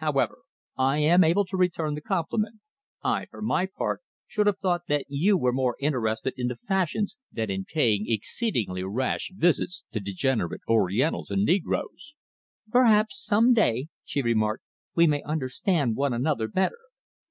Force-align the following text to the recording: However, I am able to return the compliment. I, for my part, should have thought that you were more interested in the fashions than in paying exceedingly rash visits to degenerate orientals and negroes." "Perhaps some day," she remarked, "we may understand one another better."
However, 0.00 0.40
I 0.76 0.98
am 0.98 1.24
able 1.24 1.46
to 1.46 1.56
return 1.56 1.94
the 1.94 2.02
compliment. 2.02 2.56
I, 3.02 3.24
for 3.30 3.40
my 3.40 3.64
part, 3.64 4.02
should 4.26 4.46
have 4.46 4.58
thought 4.58 4.82
that 4.88 5.06
you 5.08 5.38
were 5.38 5.50
more 5.50 5.76
interested 5.80 6.34
in 6.36 6.48
the 6.48 6.56
fashions 6.68 7.16
than 7.32 7.50
in 7.50 7.64
paying 7.64 8.04
exceedingly 8.06 8.82
rash 8.84 9.30
visits 9.34 9.86
to 9.92 9.98
degenerate 10.00 10.60
orientals 10.68 11.30
and 11.30 11.42
negroes." 11.46 12.12
"Perhaps 12.70 13.24
some 13.24 13.54
day," 13.54 13.86
she 14.04 14.20
remarked, 14.20 14.62
"we 14.94 15.06
may 15.06 15.22
understand 15.22 15.96
one 15.96 16.12
another 16.12 16.48
better." 16.48 16.76